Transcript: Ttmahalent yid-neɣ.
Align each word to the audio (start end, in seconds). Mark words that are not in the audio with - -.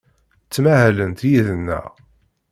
Ttmahalent 0.45 1.21
yid-neɣ. 1.29 1.87